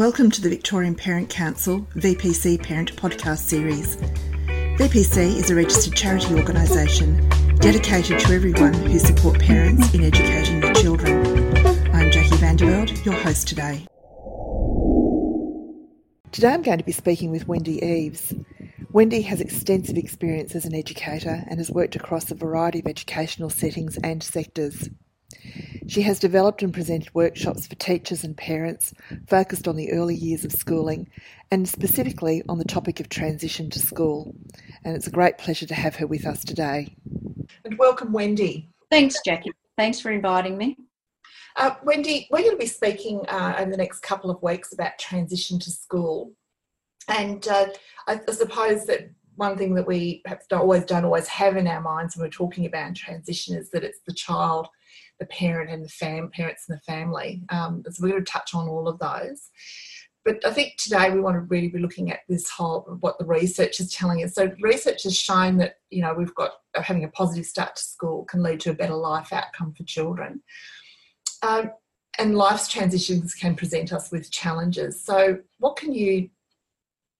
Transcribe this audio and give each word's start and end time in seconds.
Welcome 0.00 0.30
to 0.30 0.40
the 0.40 0.48
Victorian 0.48 0.94
Parent 0.94 1.28
Council 1.28 1.86
VPC 1.94 2.62
Parent 2.62 2.96
Podcast 2.96 3.40
Series. 3.40 3.96
VPC 4.78 5.36
is 5.36 5.50
a 5.50 5.54
registered 5.54 5.94
charity 5.94 6.36
organisation 6.36 7.28
dedicated 7.56 8.18
to 8.20 8.32
everyone 8.32 8.72
who 8.72 8.98
support 8.98 9.38
parents 9.38 9.92
in 9.92 10.02
educating 10.02 10.60
their 10.60 10.72
children. 10.72 11.18
I'm 11.94 12.10
Jackie 12.10 12.36
Vanderveld, 12.36 13.04
your 13.04 13.12
host 13.12 13.46
today. 13.46 13.84
Today 16.32 16.54
I'm 16.54 16.62
going 16.62 16.78
to 16.78 16.84
be 16.84 16.92
speaking 16.92 17.30
with 17.30 17.46
Wendy 17.46 17.84
Eaves. 17.84 18.32
Wendy 18.92 19.20
has 19.20 19.42
extensive 19.42 19.98
experience 19.98 20.56
as 20.56 20.64
an 20.64 20.74
educator 20.74 21.44
and 21.46 21.58
has 21.58 21.70
worked 21.70 21.94
across 21.94 22.30
a 22.30 22.34
variety 22.34 22.78
of 22.78 22.86
educational 22.86 23.50
settings 23.50 23.98
and 24.02 24.22
sectors. 24.22 24.88
She 25.90 26.02
has 26.02 26.20
developed 26.20 26.62
and 26.62 26.72
presented 26.72 27.12
workshops 27.16 27.66
for 27.66 27.74
teachers 27.74 28.22
and 28.22 28.36
parents 28.36 28.94
focused 29.26 29.66
on 29.66 29.74
the 29.74 29.90
early 29.90 30.14
years 30.14 30.44
of 30.44 30.52
schooling 30.52 31.10
and 31.50 31.68
specifically 31.68 32.44
on 32.48 32.58
the 32.58 32.64
topic 32.64 33.00
of 33.00 33.08
transition 33.08 33.70
to 33.70 33.80
school. 33.80 34.32
And 34.84 34.94
it's 34.94 35.08
a 35.08 35.10
great 35.10 35.36
pleasure 35.36 35.66
to 35.66 35.74
have 35.74 35.96
her 35.96 36.06
with 36.06 36.26
us 36.26 36.44
today. 36.44 36.94
And 37.64 37.76
welcome, 37.76 38.12
Wendy. 38.12 38.68
Thanks, 38.88 39.16
Jackie. 39.24 39.50
Thanks 39.76 39.98
for 39.98 40.12
inviting 40.12 40.56
me. 40.56 40.76
Uh, 41.56 41.74
Wendy, 41.82 42.28
we're 42.30 42.42
going 42.42 42.52
to 42.52 42.56
be 42.56 42.66
speaking 42.66 43.24
uh, 43.26 43.56
over 43.58 43.72
the 43.72 43.76
next 43.76 43.98
couple 43.98 44.30
of 44.30 44.40
weeks 44.44 44.72
about 44.72 44.96
transition 44.96 45.58
to 45.58 45.72
school. 45.72 46.32
And 47.08 47.48
uh, 47.48 47.66
I, 48.06 48.20
I 48.28 48.32
suppose 48.32 48.86
that 48.86 49.10
one 49.34 49.58
thing 49.58 49.74
that 49.74 49.88
we 49.88 50.20
perhaps 50.22 50.46
don't 50.46 50.60
always 50.60 50.84
don't 50.84 51.04
always 51.04 51.26
have 51.26 51.56
in 51.56 51.66
our 51.66 51.80
minds 51.80 52.14
when 52.14 52.24
we're 52.24 52.30
talking 52.30 52.66
about 52.66 52.94
transition 52.94 53.56
is 53.56 53.70
that 53.70 53.82
it's 53.82 54.02
the 54.06 54.14
child 54.14 54.68
the 55.20 55.26
parent 55.26 55.70
and 55.70 55.84
the 55.84 55.88
fam 55.88 56.30
parents 56.30 56.64
and 56.68 56.76
the 56.76 56.82
family. 56.82 57.42
Um, 57.50 57.84
so 57.88 58.02
we're 58.02 58.10
going 58.10 58.24
to 58.24 58.32
touch 58.32 58.54
on 58.54 58.68
all 58.68 58.88
of 58.88 58.98
those. 58.98 59.50
But 60.24 60.44
I 60.44 60.50
think 60.50 60.76
today 60.76 61.10
we 61.10 61.20
want 61.20 61.36
to 61.36 61.40
really 61.40 61.68
be 61.68 61.78
looking 61.78 62.10
at 62.10 62.20
this 62.28 62.48
whole 62.50 62.98
what 63.00 63.18
the 63.18 63.24
research 63.24 63.80
is 63.80 63.92
telling 63.92 64.22
us. 64.22 64.34
So 64.34 64.52
research 64.60 65.04
has 65.04 65.16
shown 65.16 65.56
that 65.58 65.76
you 65.90 66.02
know 66.02 66.12
we've 66.12 66.34
got 66.34 66.52
having 66.74 67.04
a 67.04 67.08
positive 67.08 67.46
start 67.46 67.76
to 67.76 67.82
school 67.82 68.24
can 68.24 68.42
lead 68.42 68.60
to 68.60 68.70
a 68.70 68.74
better 68.74 68.94
life 68.94 69.32
outcome 69.32 69.72
for 69.72 69.84
children. 69.84 70.42
Um, 71.42 71.70
and 72.18 72.36
life's 72.36 72.68
transitions 72.68 73.34
can 73.34 73.54
present 73.54 73.94
us 73.94 74.10
with 74.10 74.30
challenges. 74.30 75.02
So 75.02 75.38
what 75.58 75.76
can 75.76 75.92
you 75.92 76.28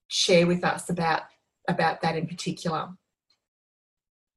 share 0.09 0.47
with 0.47 0.63
us 0.63 0.91
about 0.91 1.23
about 1.69 2.03
that 2.03 2.17
in 2.17 2.27
particular? 2.27 2.91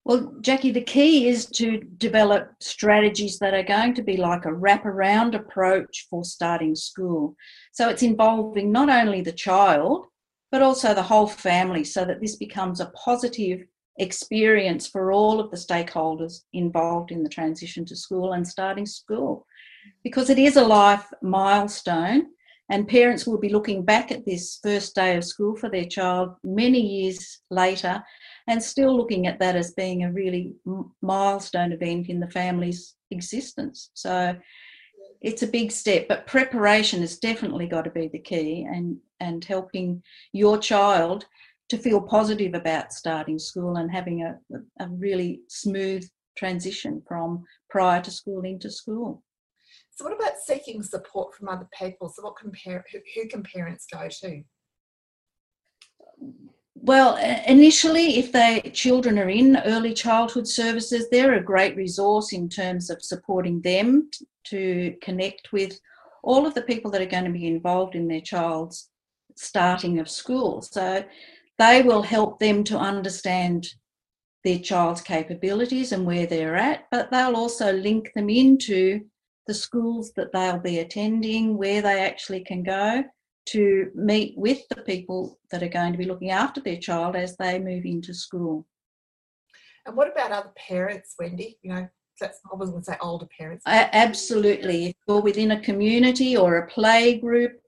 Well, 0.05 0.33
Jackie, 0.41 0.71
the 0.71 0.81
key 0.81 1.29
is 1.29 1.45
to 1.51 1.79
develop 1.97 2.51
strategies 2.59 3.39
that 3.39 3.53
are 3.53 3.63
going 3.63 3.93
to 3.95 4.01
be 4.01 4.17
like 4.17 4.43
a 4.43 4.49
wraparound 4.49 5.33
approach 5.33 6.07
for 6.09 6.25
starting 6.25 6.75
school. 6.75 7.35
So 7.71 7.87
it's 7.87 8.03
involving 8.03 8.71
not 8.71 8.89
only 8.89 9.21
the 9.21 9.31
child, 9.31 10.07
but 10.51 10.61
also 10.61 10.93
the 10.93 11.03
whole 11.03 11.27
family 11.27 11.85
so 11.85 12.03
that 12.03 12.19
this 12.19 12.35
becomes 12.35 12.81
a 12.81 12.91
positive 12.91 13.63
experience 13.97 14.87
for 14.87 15.13
all 15.13 15.39
of 15.39 15.51
the 15.51 15.57
stakeholders 15.57 16.41
involved 16.51 17.11
in 17.11 17.23
the 17.23 17.29
transition 17.29 17.85
to 17.85 17.95
school 17.95 18.33
and 18.33 18.45
starting 18.45 18.85
school. 18.85 19.45
Because 20.03 20.29
it 20.29 20.37
is 20.37 20.57
a 20.57 20.65
life 20.65 21.07
milestone, 21.21 22.27
and 22.73 22.87
parents 22.87 23.27
will 23.27 23.37
be 23.37 23.49
looking 23.49 23.85
back 23.85 24.11
at 24.11 24.25
this 24.25 24.59
first 24.63 24.95
day 24.95 25.15
of 25.15 25.23
school 25.23 25.55
for 25.55 25.69
their 25.69 25.85
child 25.85 26.33
many 26.43 26.81
years 26.81 27.37
later 27.51 28.03
and 28.47 28.63
still 28.63 28.97
looking 28.97 29.27
at 29.27 29.37
that 29.39 29.55
as 29.55 29.73
being 29.73 30.03
a 30.03 30.11
really 30.11 30.55
milestone 31.03 31.71
event 31.71 32.09
in 32.09 32.19
the 32.19 32.31
family's 32.31 32.95
existence. 33.11 33.91
So 33.93 34.35
it's 35.21 35.43
a 35.43 35.47
big 35.47 35.71
step, 35.71 36.07
but 36.07 36.25
preparation 36.25 37.01
has 37.01 37.19
definitely 37.19 37.67
got 37.67 37.83
to 37.83 37.91
be 37.91 38.07
the 38.07 38.17
key 38.17 38.67
and, 38.67 38.97
and 39.19 39.45
helping 39.45 40.01
your 40.31 40.57
child 40.57 41.27
to 41.69 41.77
feel 41.77 42.01
positive 42.01 42.55
about 42.55 42.91
starting 42.91 43.37
school 43.37 43.77
and 43.77 43.91
having 43.91 44.23
a, 44.23 44.35
a 44.79 44.89
really 44.89 45.41
smooth 45.47 46.09
transition 46.35 47.03
from 47.07 47.43
prior 47.69 48.01
to 48.01 48.09
school 48.09 48.41
into 48.41 48.71
school. 48.71 49.21
So, 49.95 50.05
what 50.05 50.15
about 50.19 50.39
seeking 50.43 50.81
support 50.81 51.35
from 51.35 51.49
other 51.49 51.67
people? 51.77 52.09
So, 52.09 52.23
what 52.23 52.37
can 52.37 52.51
who, 52.65 52.79
who 53.15 53.27
can 53.27 53.43
parents 53.43 53.85
go 53.91 54.07
to? 54.09 54.43
Well, 56.75 57.15
initially, 57.47 58.17
if 58.17 58.31
their 58.31 58.59
children 58.61 59.17
are 59.17 59.29
in 59.29 59.57
early 59.57 59.93
childhood 59.93 60.47
services, 60.47 61.07
they're 61.09 61.35
a 61.35 61.43
great 61.43 61.75
resource 61.77 62.33
in 62.33 62.49
terms 62.49 62.89
of 62.89 63.01
supporting 63.01 63.61
them 63.61 64.09
to 64.47 64.95
connect 65.01 65.53
with 65.53 65.79
all 66.23 66.45
of 66.45 66.53
the 66.53 66.61
people 66.63 66.91
that 66.91 67.01
are 67.01 67.05
going 67.05 67.25
to 67.25 67.31
be 67.31 67.47
involved 67.47 67.95
in 67.95 68.07
their 68.07 68.21
child's 68.21 68.89
starting 69.35 69.99
of 69.99 70.09
school. 70.09 70.61
So 70.61 71.05
they 71.59 71.83
will 71.83 72.01
help 72.01 72.39
them 72.39 72.63
to 72.65 72.77
understand 72.77 73.67
their 74.43 74.59
child's 74.59 75.01
capabilities 75.01 75.91
and 75.91 76.05
where 76.05 76.25
they're 76.25 76.57
at, 76.57 76.85
but 76.91 77.11
they'll 77.11 77.35
also 77.35 77.71
link 77.71 78.11
them 78.13 78.29
into 78.29 79.01
the 79.47 79.53
schools 79.53 80.11
that 80.15 80.31
they'll 80.31 80.59
be 80.59 80.79
attending, 80.79 81.57
where 81.57 81.81
they 81.81 82.01
actually 82.01 82.43
can 82.43 82.63
go, 82.63 83.03
to 83.45 83.91
meet 83.93 84.33
with 84.37 84.61
the 84.69 84.81
people 84.83 85.37
that 85.51 85.63
are 85.63 85.69
going 85.69 85.91
to 85.91 85.97
be 85.97 86.05
looking 86.05 86.31
after 86.31 86.61
their 86.61 86.77
child 86.77 87.15
as 87.15 87.35
they 87.37 87.59
move 87.59 87.85
into 87.85 88.13
school. 88.13 88.65
And 89.85 89.97
what 89.97 90.11
about 90.11 90.31
other 90.31 90.53
parents, 90.55 91.15
Wendy? 91.19 91.57
You 91.61 91.73
know, 91.73 91.89
that's 92.19 92.39
I 92.51 92.55
wasn't 92.55 92.75
going 92.75 92.83
to 92.85 92.91
say 92.91 92.97
older 93.01 93.27
parents. 93.37 93.63
absolutely. 93.65 94.87
If 94.87 94.95
you're 95.07 95.21
within 95.21 95.51
a 95.51 95.59
community 95.59 96.37
or 96.37 96.57
a 96.57 96.67
play 96.67 97.19
group, 97.19 97.59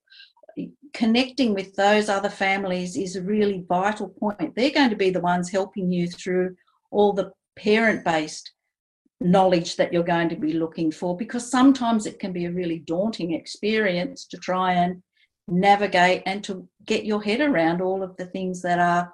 connecting 0.94 1.54
with 1.54 1.76
those 1.76 2.08
other 2.08 2.30
families 2.30 2.96
is 2.96 3.16
a 3.16 3.22
really 3.22 3.66
vital 3.68 4.08
point. 4.08 4.56
They're 4.56 4.72
going 4.72 4.92
to 4.92 4.96
be 4.96 5.10
the 5.10 5.20
ones 5.20 5.52
helping 5.52 5.92
you 5.92 6.08
through 6.08 6.56
all 6.92 7.12
the 7.12 7.32
parent 7.58 8.06
based 8.06 8.52
knowledge 9.22 9.78
that 9.78 9.94
you're 9.94 10.04
going 10.04 10.30
to 10.30 10.36
be 10.36 10.54
looking 10.54 10.92
for 10.92 11.16
because 11.16 11.50
sometimes 11.50 12.06
it 12.06 12.20
can 12.20 12.34
be 12.34 12.46
a 12.46 12.52
really 12.52 12.80
daunting 12.80 13.34
experience 13.34 14.26
to 14.26 14.38
try 14.38 14.74
and 14.74 15.02
navigate 15.48 16.24
and 16.26 16.44
to 16.44 16.68
get 16.86 17.06
your 17.06 17.22
head 17.22 17.40
around 17.40 17.82
all 17.82 18.04
of 18.04 18.16
the 18.18 18.26
things 18.26 18.62
that 18.62 18.80
are 18.80 19.14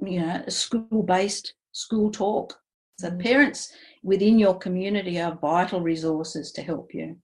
you 0.00 0.20
know 0.20 0.44
school 0.48 1.02
based 1.02 1.54
school 1.72 2.10
talk 2.10 2.54
so 2.98 3.10
mm. 3.10 3.22
parents 3.22 3.72
within 4.02 4.38
your 4.38 4.56
community 4.56 5.20
are 5.20 5.36
vital 5.40 5.80
resources 5.80 6.52
to 6.52 6.62
help 6.62 6.94
you 6.94 7.16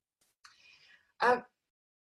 um, 1.22 1.42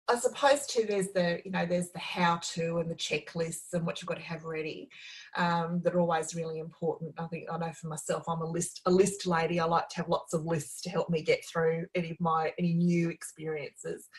i 0.09 0.15
suppose 0.15 0.65
too 0.65 0.85
there's 0.87 1.09
the 1.09 1.39
you 1.45 1.51
know 1.51 1.65
there's 1.65 1.91
the 1.91 1.99
how 1.99 2.37
to 2.37 2.79
and 2.79 2.89
the 2.89 2.95
checklists 2.95 3.73
and 3.73 3.85
what 3.85 4.01
you've 4.01 4.07
got 4.07 4.17
to 4.17 4.23
have 4.23 4.43
ready 4.43 4.89
um, 5.37 5.79
that 5.83 5.93
are 5.93 5.99
always 5.99 6.35
really 6.35 6.59
important 6.59 7.13
i 7.17 7.25
think 7.27 7.45
i 7.51 7.57
know 7.57 7.71
for 7.73 7.87
myself 7.87 8.23
i'm 8.27 8.41
a 8.41 8.45
list 8.45 8.81
a 8.85 8.91
list 8.91 9.25
lady 9.27 9.59
i 9.59 9.65
like 9.65 9.87
to 9.89 9.97
have 9.97 10.09
lots 10.09 10.33
of 10.33 10.45
lists 10.45 10.81
to 10.81 10.89
help 10.89 11.09
me 11.09 11.21
get 11.21 11.45
through 11.45 11.85
any 11.95 12.11
of 12.11 12.19
my 12.19 12.51
any 12.57 12.73
new 12.73 13.09
experiences 13.09 14.09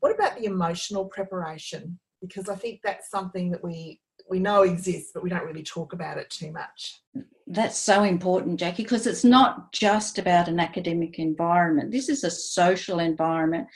what 0.00 0.14
about 0.14 0.36
the 0.36 0.44
emotional 0.44 1.04
preparation? 1.06 1.98
Because 2.20 2.48
I 2.48 2.54
think 2.54 2.80
that's 2.82 3.10
something 3.10 3.50
that 3.50 3.62
we 3.62 4.00
we 4.28 4.38
know 4.38 4.62
exists, 4.62 5.10
but 5.12 5.22
we 5.22 5.30
don't 5.30 5.46
really 5.46 5.62
talk 5.62 5.92
about 5.92 6.18
it 6.18 6.30
too 6.30 6.52
much. 6.52 7.00
That's 7.48 7.76
so 7.76 8.04
important, 8.04 8.60
Jackie, 8.60 8.84
because 8.84 9.06
it's 9.06 9.24
not 9.24 9.72
just 9.72 10.18
about 10.18 10.46
an 10.46 10.60
academic 10.60 11.18
environment. 11.18 11.90
This 11.90 12.08
is 12.08 12.22
a 12.22 12.30
social 12.30 13.00
environment. 13.00 13.66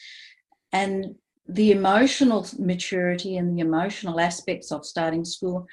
And 0.71 1.17
the 1.47 1.73
emotional 1.73 2.47
maturity 2.59 3.37
and 3.37 3.57
the 3.57 3.61
emotional 3.61 4.19
aspects 4.19 4.73
of 4.73 4.87
starting 4.87 5.25
school, 5.25 5.67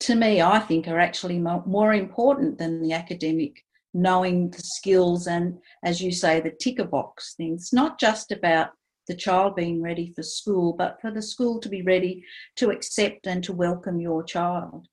to 0.00 0.14
me, 0.14 0.40
I 0.40 0.60
think 0.60 0.88
are 0.88 1.00
actually 1.00 1.38
more 1.38 1.92
important 1.92 2.58
than 2.58 2.80
the 2.80 2.92
academic, 2.92 3.64
knowing 3.92 4.50
the 4.50 4.62
skills 4.62 5.26
and, 5.26 5.58
as 5.84 6.00
you 6.00 6.12
say, 6.12 6.40
the 6.40 6.50
ticker 6.50 6.84
box 6.84 7.34
things. 7.36 7.70
Not 7.72 7.98
just 7.98 8.32
about 8.32 8.70
the 9.08 9.16
child 9.16 9.56
being 9.56 9.82
ready 9.82 10.12
for 10.14 10.22
school, 10.22 10.72
but 10.72 11.00
for 11.00 11.10
the 11.10 11.22
school 11.22 11.58
to 11.60 11.68
be 11.68 11.82
ready 11.82 12.24
to 12.56 12.70
accept 12.70 13.26
and 13.26 13.42
to 13.44 13.52
welcome 13.52 14.00
your 14.00 14.22
child. 14.22 14.86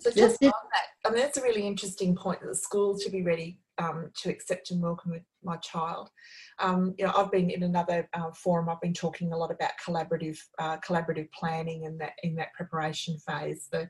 So 0.00 0.10
just 0.10 0.42
on 0.42 0.50
that, 0.50 1.06
I 1.06 1.10
mean 1.10 1.20
that's 1.20 1.38
a 1.38 1.42
really 1.42 1.66
interesting 1.66 2.16
point 2.16 2.40
that 2.40 2.48
the 2.48 2.54
school 2.54 2.98
should 2.98 3.12
be 3.12 3.22
ready 3.22 3.60
um, 3.78 4.10
to 4.22 4.30
accept 4.30 4.70
and 4.70 4.82
welcome 4.82 5.20
my 5.42 5.56
child. 5.56 6.10
Um, 6.58 6.94
you 6.98 7.06
know, 7.06 7.12
I've 7.16 7.30
been 7.30 7.50
in 7.50 7.62
another 7.62 8.08
uh, 8.12 8.32
forum. 8.32 8.68
I've 8.68 8.80
been 8.80 8.94
talking 8.94 9.32
a 9.32 9.36
lot 9.36 9.50
about 9.50 9.70
collaborative 9.84 10.38
uh, 10.58 10.78
collaborative 10.78 11.30
planning 11.32 11.86
and 11.86 12.00
that 12.00 12.12
in 12.22 12.34
that 12.36 12.52
preparation 12.54 13.18
phase. 13.18 13.68
The 13.70 13.88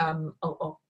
um, 0.00 0.34
I'll, 0.42 0.80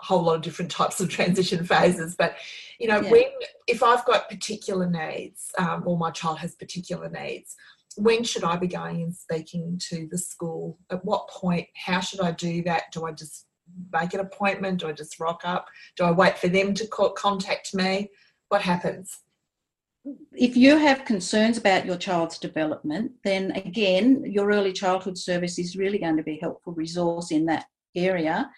whole 0.00 0.22
lot 0.22 0.36
of 0.36 0.42
different 0.42 0.70
types 0.70 1.00
of 1.00 1.08
transition 1.08 1.64
phases 1.64 2.16
but 2.16 2.36
you 2.78 2.88
know 2.88 3.00
yeah. 3.00 3.10
when 3.10 3.24
if 3.66 3.82
i've 3.82 4.04
got 4.04 4.28
particular 4.28 4.90
needs 4.90 5.50
um, 5.58 5.82
or 5.86 5.96
my 5.96 6.10
child 6.10 6.38
has 6.38 6.54
particular 6.56 7.08
needs 7.08 7.54
when 7.96 8.24
should 8.24 8.44
i 8.44 8.56
be 8.56 8.66
going 8.66 9.02
and 9.02 9.14
speaking 9.14 9.78
to 9.80 10.08
the 10.10 10.18
school 10.18 10.78
at 10.90 11.02
what 11.04 11.28
point 11.28 11.66
how 11.76 12.00
should 12.00 12.20
i 12.20 12.32
do 12.32 12.62
that 12.62 12.84
do 12.92 13.06
i 13.06 13.12
just 13.12 13.46
make 13.92 14.14
an 14.14 14.20
appointment 14.20 14.80
do 14.80 14.88
i 14.88 14.92
just 14.92 15.18
rock 15.18 15.40
up 15.44 15.66
do 15.96 16.04
i 16.04 16.10
wait 16.10 16.38
for 16.38 16.48
them 16.48 16.74
to 16.74 16.86
contact 17.16 17.74
me 17.74 18.08
what 18.48 18.62
happens 18.62 19.24
if 20.32 20.56
you 20.56 20.76
have 20.76 21.04
concerns 21.04 21.56
about 21.56 21.86
your 21.86 21.96
child's 21.96 22.38
development, 22.38 23.12
then 23.24 23.52
again, 23.52 24.22
your 24.26 24.50
early 24.50 24.72
childhood 24.72 25.16
service 25.16 25.58
is 25.58 25.76
really 25.76 25.98
going 25.98 26.16
to 26.16 26.22
be 26.22 26.36
a 26.36 26.40
helpful 26.40 26.74
resource 26.74 27.30
in 27.30 27.46
that 27.46 27.64
area. 27.96 28.50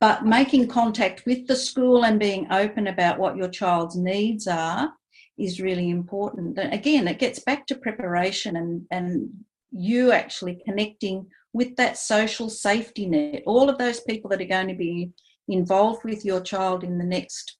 But 0.00 0.26
making 0.26 0.68
contact 0.68 1.24
with 1.24 1.46
the 1.46 1.56
school 1.56 2.04
and 2.04 2.20
being 2.20 2.46
open 2.52 2.88
about 2.88 3.18
what 3.18 3.36
your 3.36 3.48
child's 3.48 3.96
needs 3.96 4.46
are 4.46 4.92
is 5.38 5.60
really 5.60 5.88
important. 5.88 6.58
And 6.58 6.74
Again, 6.74 7.08
it 7.08 7.18
gets 7.18 7.38
back 7.40 7.66
to 7.66 7.76
preparation 7.76 8.56
and, 8.56 8.82
and 8.90 9.30
you 9.70 10.12
actually 10.12 10.62
connecting 10.64 11.26
with 11.52 11.76
that 11.76 11.96
social 11.96 12.48
safety 12.48 13.06
net. 13.06 13.42
All 13.46 13.68
of 13.68 13.78
those 13.78 14.00
people 14.00 14.30
that 14.30 14.40
are 14.40 14.46
going 14.46 14.68
to 14.68 14.74
be 14.74 15.10
involved 15.48 16.04
with 16.04 16.24
your 16.24 16.40
child 16.40 16.84
in 16.84 16.98
the 16.98 17.04
next 17.04 17.56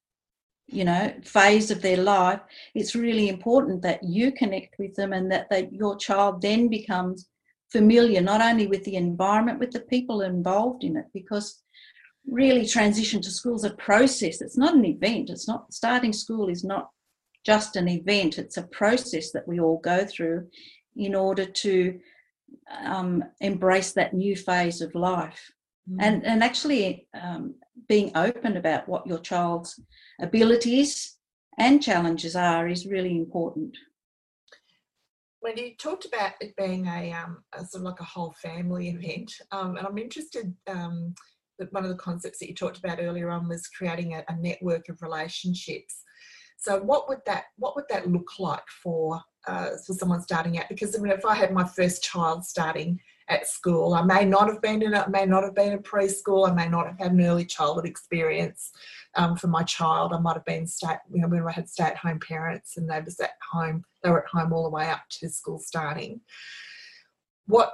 you 0.70 0.84
know 0.84 1.10
phase 1.24 1.70
of 1.70 1.80
their 1.80 1.96
life 1.96 2.40
it's 2.74 2.94
really 2.94 3.30
important 3.30 3.80
that 3.80 4.04
you 4.04 4.30
connect 4.30 4.78
with 4.78 4.94
them 4.96 5.14
and 5.14 5.32
that 5.32 5.48
they, 5.48 5.66
your 5.72 5.96
child 5.96 6.42
then 6.42 6.68
becomes 6.68 7.26
familiar 7.72 8.20
not 8.20 8.42
only 8.42 8.66
with 8.66 8.84
the 8.84 8.96
environment 8.96 9.58
with 9.58 9.70
the 9.70 9.80
people 9.80 10.20
involved 10.20 10.84
in 10.84 10.98
it 10.98 11.06
because 11.14 11.62
really 12.30 12.66
transition 12.66 13.20
to 13.22 13.30
school 13.30 13.56
is 13.56 13.64
a 13.64 13.70
process. 13.70 14.40
It's 14.40 14.58
not 14.58 14.74
an 14.74 14.84
event. 14.84 15.30
It's 15.30 15.48
not 15.48 15.72
starting 15.72 16.12
school 16.12 16.48
is 16.48 16.64
not 16.64 16.90
just 17.44 17.76
an 17.76 17.88
event. 17.88 18.38
It's 18.38 18.56
a 18.56 18.66
process 18.66 19.32
that 19.32 19.48
we 19.48 19.60
all 19.60 19.78
go 19.78 20.04
through 20.04 20.48
in 20.96 21.14
order 21.14 21.46
to 21.46 21.98
um, 22.84 23.24
embrace 23.40 23.92
that 23.92 24.14
new 24.14 24.36
phase 24.36 24.80
of 24.80 24.94
life 24.94 25.52
mm. 25.90 25.96
and 26.00 26.24
and 26.26 26.42
actually 26.42 27.06
um, 27.20 27.54
being 27.88 28.10
open 28.14 28.56
about 28.56 28.88
what 28.88 29.06
your 29.06 29.18
child's 29.18 29.80
abilities 30.20 31.18
and 31.58 31.82
challenges 31.82 32.36
are 32.36 32.68
is 32.68 32.86
really 32.86 33.16
important. 33.16 33.76
When 35.40 35.56
you 35.56 35.74
talked 35.76 36.04
about 36.04 36.32
it 36.40 36.56
being 36.56 36.86
a, 36.86 37.12
um, 37.12 37.44
a 37.52 37.64
sort 37.64 37.82
of 37.82 37.82
like 37.82 38.00
a 38.00 38.04
whole 38.04 38.34
family 38.42 38.88
event, 38.88 39.32
um, 39.52 39.76
and 39.76 39.86
I'm 39.86 39.98
interested 39.98 40.54
um, 40.66 41.14
that 41.58 41.72
one 41.72 41.84
of 41.84 41.90
the 41.90 41.96
concepts 41.96 42.38
that 42.38 42.48
you 42.48 42.54
talked 42.54 42.78
about 42.78 42.98
earlier 43.00 43.30
on 43.30 43.48
was 43.48 43.68
creating 43.68 44.14
a, 44.14 44.24
a 44.28 44.36
network 44.36 44.88
of 44.88 45.00
relationships. 45.00 46.02
So, 46.58 46.80
what 46.80 47.08
would 47.08 47.20
that 47.26 47.44
what 47.56 47.76
would 47.76 47.86
that 47.88 48.10
look 48.10 48.38
like 48.38 48.66
for 48.82 49.20
uh, 49.46 49.70
for 49.86 49.94
someone 49.94 50.22
starting 50.22 50.58
out? 50.58 50.68
Because 50.68 50.96
I 50.96 51.00
mean, 51.00 51.12
if 51.12 51.24
I 51.24 51.34
had 51.34 51.52
my 51.52 51.64
first 51.64 52.02
child 52.02 52.44
starting 52.44 53.00
at 53.28 53.46
school. 53.46 53.94
I 53.94 54.02
may 54.02 54.24
not 54.24 54.48
have 54.48 54.62
been 54.62 54.82
in 54.82 54.94
a, 54.94 55.08
may 55.08 55.26
not 55.26 55.42
have 55.44 55.54
been 55.54 55.72
in 55.72 55.80
preschool. 55.80 56.48
I 56.48 56.54
may 56.54 56.68
not 56.68 56.86
have 56.86 56.98
had 56.98 57.12
an 57.12 57.20
early 57.20 57.44
childhood 57.44 57.86
experience 57.86 58.70
um, 59.16 59.36
for 59.36 59.48
my 59.48 59.62
child. 59.62 60.12
I 60.12 60.18
might 60.18 60.34
have 60.34 60.44
been 60.44 60.66
stay, 60.66 60.94
you 61.12 61.20
know, 61.20 61.28
when 61.28 61.46
I 61.46 61.52
had 61.52 61.68
stay-at-home 61.68 62.20
parents 62.20 62.76
and 62.76 62.88
they 62.88 63.00
was 63.00 63.20
at 63.20 63.32
home, 63.50 63.84
they 64.02 64.10
were 64.10 64.22
at 64.22 64.30
home 64.30 64.52
all 64.52 64.64
the 64.64 64.70
way 64.70 64.88
up 64.88 65.02
to 65.10 65.28
school 65.28 65.58
starting. 65.58 66.20
What 67.46 67.72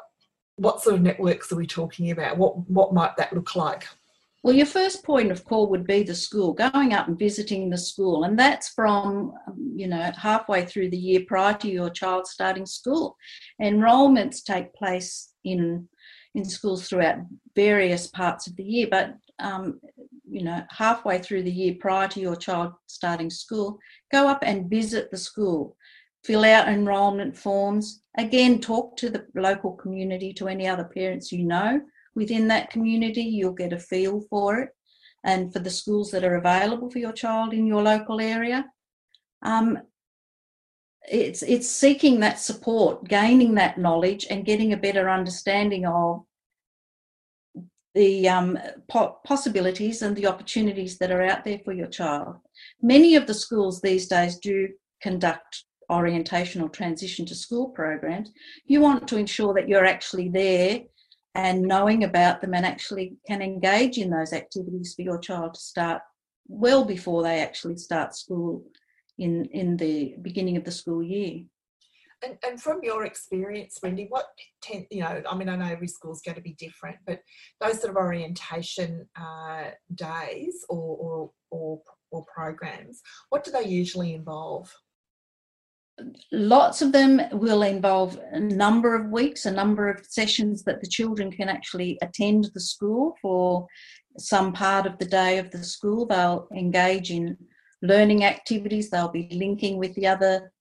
what 0.57 0.81
sort 0.81 0.95
of 0.95 1.03
networks 1.03 1.51
are 1.51 1.57
we 1.57 1.67
talking 1.67 2.13
about? 2.13 2.37
What 2.37 2.69
what 2.69 2.95
might 2.95 3.17
that 3.17 3.33
look 3.33 3.57
like? 3.57 3.89
Well, 4.45 4.55
your 4.55 4.67
first 4.67 5.03
point 5.05 5.33
of 5.33 5.43
call 5.43 5.71
would 5.71 5.87
be 5.87 6.03
the 6.03 6.15
school, 6.15 6.53
going 6.53 6.93
up 6.93 7.09
and 7.09 7.19
visiting 7.19 7.71
the 7.71 7.79
school. 7.79 8.25
And 8.25 8.39
that's 8.39 8.69
from, 8.69 9.33
um, 9.49 9.73
you 9.75 9.89
know, 9.89 10.13
halfway 10.19 10.67
through 10.67 10.91
the 10.91 10.99
year 10.99 11.23
prior 11.27 11.55
to 11.55 11.69
your 11.69 11.89
child 11.89 12.27
starting 12.27 12.67
school. 12.67 13.17
Enrollments 13.63 14.45
take 14.45 14.75
place 14.75 15.33
in, 15.45 15.89
in 16.35 16.45
schools 16.45 16.87
throughout 16.87 17.21
various 17.57 18.09
parts 18.09 18.47
of 18.47 18.55
the 18.57 18.65
year, 18.65 18.87
but, 18.91 19.15
um, 19.39 19.81
you 20.29 20.45
know, 20.45 20.63
halfway 20.69 21.19
through 21.19 21.45
the 21.45 21.51
year 21.51 21.77
prior 21.81 22.09
to 22.09 22.21
your 22.21 22.37
child 22.37 22.75
starting 22.87 23.31
school, 23.31 23.79
go 24.13 24.29
up 24.29 24.41
and 24.43 24.69
visit 24.69 25.11
the 25.11 25.17
school. 25.17 25.75
Fill 26.23 26.45
out 26.45 26.69
enrolment 26.69 27.35
forms. 27.35 28.03
Again, 28.19 28.61
talk 28.61 28.99
to 28.99 29.09
the 29.09 29.25
local 29.35 29.73
community, 29.73 30.35
to 30.35 30.49
any 30.49 30.69
other 30.69 30.85
parents 30.85 31.33
you 31.33 31.45
know 31.45 31.81
within 32.15 32.49
that 32.49 32.71
community. 32.71 33.23
You'll 33.23 33.53
get 33.53 33.73
a 33.73 33.79
feel 33.79 34.23
for 34.31 34.61
it 34.61 34.71
and 35.25 35.53
for 35.53 35.59
the 35.59 35.71
schools 35.71 36.11
that 36.11 36.25
are 36.25 36.37
available 36.37 36.91
for 36.91 36.99
your 36.99 37.13
child 37.13 37.53
in 37.53 37.67
your 37.67 37.83
local 37.83 38.21
area. 38.21 38.67
Um, 39.43 39.79
it's 41.11 41.43
it's 41.43 41.69
seeking 41.69 42.21
that 42.21 42.39
support, 42.39 43.07
gaining 43.09 43.55
that 43.55 43.79
knowledge, 43.79 44.27
and 44.31 44.45
getting 44.45 44.73
a 44.73 44.79
better 44.79 45.11
understanding 45.11 45.87
of 45.87 46.25
the 47.95 48.29
um, 48.29 48.59
po- 48.89 49.19
possibilities 49.25 50.03
and 50.03 50.17
the 50.17 50.27
opportunities 50.27 50.99
that 50.99 51.11
are 51.11 51.23
out 51.23 51.45
there 51.45 51.61
for 51.65 51.73
your 51.73 51.87
child. 51.87 52.37
Many 52.83 53.15
of 53.17 53.27
the 53.27 53.35
schools 53.35 53.81
these 53.81 54.09
days 54.09 54.39
do 54.39 54.69
conduct 55.03 55.65
orientation 55.91 56.63
or 56.63 56.69
transition 56.69 57.27
to 57.27 57.35
school 57.35 57.69
programs. 57.69 58.31
You 58.65 58.81
want 58.81 59.07
to 59.09 59.17
ensure 59.17 59.55
that 59.55 59.69
you're 59.69 59.85
actually 59.85 60.29
there 60.29 60.81
and 61.35 61.63
knowing 61.63 62.05
about 62.05 62.41
them 62.41 62.55
and 62.55 62.65
actually 62.65 63.17
can 63.27 63.43
engage 63.43 63.99
in 63.99 64.11
those 64.11 64.33
activities 64.33 64.95
for 64.95 65.03
your 65.03 65.19
child 65.19 65.55
to 65.55 65.61
start 65.61 66.03
well 66.47 66.85
before 66.85 67.23
they 67.23 67.41
actually 67.41 67.77
start 67.77 68.15
school 68.15 68.63
in 69.19 69.45
in 69.47 69.77
the 69.77 70.15
beginning 70.23 70.57
of 70.57 70.65
the 70.65 70.71
school 70.71 71.03
year. 71.03 71.45
And, 72.25 72.39
and 72.47 72.61
from 72.61 72.81
your 72.83 73.05
experience, 73.05 73.79
Wendy, 73.83 74.07
what 74.09 74.27
ten, 74.63 74.87
you 74.91 75.01
know? 75.01 75.23
I 75.29 75.37
mean, 75.37 75.49
I 75.49 75.57
know 75.57 75.67
every 75.67 75.89
school 75.89 76.13
is 76.13 76.23
going 76.25 76.37
to 76.37 76.41
be 76.41 76.55
different, 76.55 76.97
but 77.07 77.21
those 77.61 77.81
sort 77.81 77.91
of 77.91 77.97
orientation 77.97 79.07
uh, 79.17 79.71
days 79.95 80.65
or, 80.69 80.97
or 80.97 81.31
or 81.51 81.83
or 82.11 82.25
programs, 82.33 83.03
what 83.29 83.45
do 83.45 83.51
they 83.51 83.65
usually 83.65 84.15
involve? 84.15 84.73
Lots 86.33 86.83
of 86.83 86.93
them 86.93 87.21
will 87.33 87.63
involve 87.63 88.19
a 88.33 88.41
number 88.41 88.95
of 88.95 89.11
weeks, 89.11 89.47
a 89.47 89.51
number 89.51 89.89
of 89.89 90.05
sessions 90.07 90.63
that 90.65 90.81
the 90.81 90.89
children 90.89 91.31
can 91.31 91.49
actually 91.49 91.99
attend 92.03 92.51
the 92.55 92.61
school 92.61 93.15
for 93.23 93.67
some 94.19 94.53
part 94.53 94.87
of 94.87 94.99
the 94.99 95.05
day 95.05 95.39
of 95.39 95.51
the 95.51 95.63
school. 95.63 96.07
They'll 96.07 96.49
engage 96.55 97.11
in 97.11 97.37
learning 97.83 98.25
activities, 98.25 98.91
they'll 98.91 99.09
be 99.09 99.29
linking 99.31 99.77
with 99.79 99.95
the 99.95 100.07
other 100.07 100.53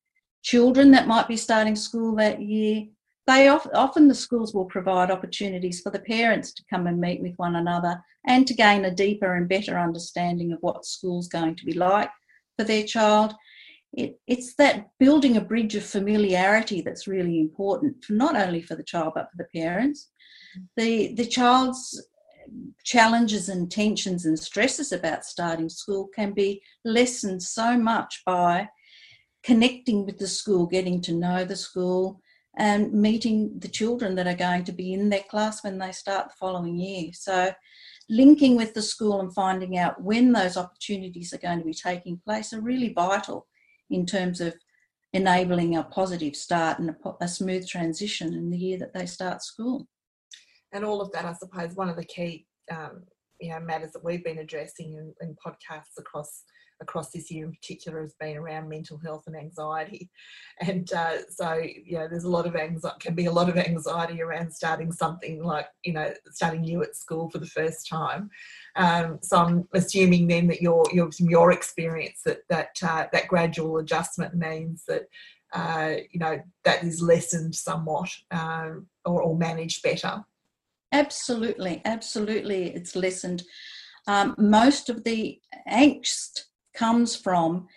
children 0.44 0.92
that 0.92 1.08
might 1.08 1.28
be 1.28 1.38
starting 1.38 1.76
school 1.76 2.16
that 2.16 2.42
year. 2.42 2.86
They 3.26 3.48
often 3.48 4.10
the 4.10 4.16
schools 4.16 4.54
will 4.54 4.66
provide 4.66 5.10
opportunities 5.10 5.80
for 5.80 5.90
the 5.90 6.00
parents 6.00 6.52
to 6.54 6.64
come 6.70 6.88
and 6.88 7.00
meet 7.00 7.22
with 7.22 7.34
one 7.38 7.56
another 7.56 8.04
and 8.28 8.46
to 8.48 8.54
gain 8.54 8.84
a 8.84 8.94
deeper 8.94 9.36
and 9.36 9.48
better 9.48 9.80
understanding 9.80 10.52
of 10.52 10.60
what 10.60 10.86
school's 10.86 11.30
going 11.30 11.56
to 11.56 11.66
be 11.66 11.74
like 11.74 12.10
for 12.58 12.66
their 12.66 12.84
child 12.84 13.34
it, 13.94 14.20
it's 14.28 14.56
that 14.56 14.90
building 15.00 15.38
a 15.38 15.42
bridge 15.42 15.76
of 15.76 15.84
familiarity 15.84 16.82
that's 16.82 17.08
really 17.08 17.40
important, 17.40 18.04
for 18.04 18.14
not 18.14 18.36
only 18.36 18.62
for 18.62 18.76
the 18.76 18.84
child 18.84 19.14
but 19.16 19.30
for 19.30 19.38
the 19.38 19.60
parents. 19.60 20.10
Mm-hmm. 20.58 20.66
The 20.78 21.14
the 21.16 21.30
child's 21.30 22.08
challenges 22.84 23.50
and 23.50 23.72
tensions 23.72 24.26
and 24.26 24.38
stresses 24.38 24.92
about 24.92 25.26
starting 25.26 25.70
school 25.70 26.10
can 26.14 26.34
be 26.34 26.62
lessened 26.84 27.42
so 27.42 27.78
much 27.78 28.22
by 28.26 28.68
connecting 29.44 30.06
with 30.06 30.18
the 30.18 30.28
school, 30.28 30.66
getting 30.66 31.02
to 31.02 31.14
know 31.14 31.46
the 31.46 31.56
school, 31.56 32.20
and 32.58 32.94
meeting 32.94 33.52
the 33.60 33.68
children 33.68 34.16
that 34.16 34.28
are 34.28 34.36
going 34.36 34.64
to 34.64 34.72
be 34.72 34.94
in 34.94 35.10
their 35.10 35.24
class 35.30 35.64
when 35.64 35.78
they 35.78 35.92
start 35.92 36.30
the 36.30 36.36
following 36.40 36.78
year. 36.78 37.10
So, 37.14 37.52
linking 38.10 38.56
with 38.58 38.74
the 38.74 38.82
school 38.82 39.20
and 39.22 39.34
finding 39.34 39.78
out 39.78 40.02
when 40.02 40.32
those 40.32 40.58
opportunities 40.58 41.34
are 41.34 41.38
going 41.38 41.60
to 41.60 41.66
be 41.66 41.74
taking 41.74 42.20
place 42.26 42.54
are 42.54 42.62
really 42.62 42.92
vital 42.94 43.48
in 43.94 44.06
terms 44.06 44.42
of 44.42 44.54
enabling 45.14 45.78
a 45.78 45.84
positive 45.84 46.36
start 46.36 46.80
and 46.80 46.90
a, 46.90 46.96
a, 47.22 47.28
smooth 47.28 47.68
transition 47.68 48.34
in 48.34 48.50
the 48.50 48.58
year 48.58 48.80
that 48.80 48.94
they 48.94 49.06
start 49.06 49.44
school. 49.44 49.88
And 50.72 50.84
all 50.84 51.02
of 51.02 51.12
that, 51.12 51.26
I 51.26 51.34
suppose, 51.34 51.76
one 51.76 51.90
of 51.90 51.96
the 51.96 52.06
key 52.06 52.48
um, 52.72 53.04
you 53.44 53.50
know 53.50 53.60
matters 53.60 53.92
that 53.92 54.04
we've 54.04 54.24
been 54.24 54.40
addressing 54.40 54.94
in, 54.94 55.14
in 55.22 55.36
podcasts 55.46 55.98
across 56.00 56.44
across 56.84 57.10
this 57.10 57.32
year 57.32 57.46
in 57.46 57.52
particular 57.52 58.02
has 58.02 58.14
been 58.20 58.38
around 58.38 58.70
mental 58.70 58.98
health 59.00 59.24
and 59.28 59.36
anxiety. 59.36 60.10
And 60.60 60.94
uh, 60.94 61.28
so, 61.30 61.56
you 61.56 61.98
know, 61.98 62.08
there's 62.08 62.26
a 62.26 62.30
lot 62.30 62.46
of 62.46 62.56
anxiety, 62.56 62.98
can 63.00 63.16
be 63.16 63.26
a 63.26 63.32
lot 63.32 63.50
of 63.50 63.58
anxiety 63.58 64.22
around 64.22 64.52
starting 64.52 64.92
something 64.92 65.44
like, 65.44 65.66
you 65.84 65.94
know, 65.94 66.14
starting 66.30 66.62
new 66.62 66.84
at 66.84 66.96
school 66.96 67.28
for 67.32 67.40
the 67.40 67.48
first 67.48 67.90
time. 67.90 68.30
Um, 68.76 69.18
so 69.24 69.38
I'm 69.38 69.68
assuming 69.74 70.28
then 70.28 70.46
that 70.48 70.62
your, 70.62 70.86
your, 70.94 71.12
from 71.12 71.28
your 71.28 71.52
experience 71.52 72.22
that, 72.26 72.42
that, 72.50 72.76
uh, 72.84 73.08
that 73.12 73.28
gradual 73.28 73.78
adjustment 73.78 74.36
means 74.36 74.84
that, 74.88 75.08
uh, 75.54 75.96
you 76.12 76.20
know, 76.20 76.40
that 76.66 76.84
is 76.84 77.02
lessened 77.02 77.56
somewhat 77.56 78.10
um, 78.30 78.86
or, 79.06 79.24
or 79.24 79.36
managed 79.36 79.82
better. 79.82 80.24
Absolutely, 80.92 81.82
absolutely, 81.86 82.76
it's 82.76 82.96
lessened. 82.96 83.44
Um, 84.08 84.36
most 84.38 84.90
of 84.90 85.04
the 85.04 85.40
angst 85.68 86.44
comes 86.74 87.16
from 87.16 87.68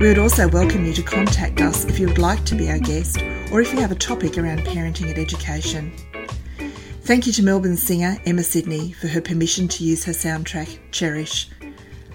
We 0.00 0.08
would 0.08 0.18
also 0.18 0.48
welcome 0.48 0.86
you 0.86 0.94
to 0.94 1.02
contact 1.02 1.60
us 1.60 1.84
if 1.84 1.98
you 1.98 2.08
would 2.08 2.16
like 2.16 2.46
to 2.46 2.54
be 2.54 2.70
our 2.70 2.78
guest 2.78 3.18
or 3.52 3.60
if 3.60 3.74
you 3.74 3.80
have 3.80 3.92
a 3.92 3.96
topic 3.96 4.38
around 4.38 4.60
parenting 4.60 5.10
and 5.10 5.18
education. 5.18 5.92
Thank 7.02 7.26
you 7.26 7.34
to 7.34 7.42
Melbourne 7.42 7.76
singer 7.76 8.16
Emma 8.24 8.44
Sydney 8.44 8.92
for 8.92 9.08
her 9.08 9.20
permission 9.20 9.68
to 9.68 9.84
use 9.84 10.04
her 10.04 10.12
soundtrack, 10.12 10.78
Cherish. 10.90 11.50